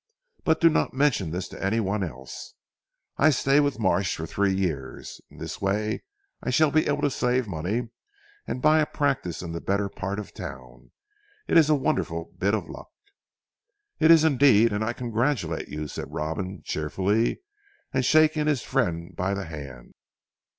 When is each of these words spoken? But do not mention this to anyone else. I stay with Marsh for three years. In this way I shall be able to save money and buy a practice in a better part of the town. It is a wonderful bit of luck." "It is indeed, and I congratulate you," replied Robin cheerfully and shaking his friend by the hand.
But 0.43 0.59
do 0.59 0.67
not 0.71 0.95
mention 0.95 1.29
this 1.29 1.47
to 1.49 1.63
anyone 1.63 2.03
else. 2.03 2.55
I 3.19 3.29
stay 3.29 3.59
with 3.59 3.77
Marsh 3.77 4.15
for 4.15 4.25
three 4.25 4.51
years. 4.55 5.21
In 5.29 5.37
this 5.37 5.61
way 5.61 6.01
I 6.41 6.49
shall 6.49 6.71
be 6.71 6.87
able 6.87 7.03
to 7.03 7.11
save 7.11 7.47
money 7.47 7.91
and 8.47 8.63
buy 8.63 8.79
a 8.79 8.87
practice 8.87 9.43
in 9.43 9.53
a 9.53 9.61
better 9.61 9.89
part 9.89 10.17
of 10.17 10.33
the 10.33 10.39
town. 10.41 10.89
It 11.47 11.55
is 11.55 11.69
a 11.69 11.75
wonderful 11.75 12.33
bit 12.39 12.55
of 12.55 12.67
luck." 12.67 12.89
"It 13.99 14.09
is 14.09 14.23
indeed, 14.23 14.73
and 14.73 14.83
I 14.83 14.93
congratulate 14.93 15.67
you," 15.67 15.81
replied 15.81 16.07
Robin 16.09 16.63
cheerfully 16.65 17.43
and 17.93 18.03
shaking 18.03 18.47
his 18.47 18.63
friend 18.63 19.15
by 19.15 19.35
the 19.35 19.45
hand. 19.45 19.93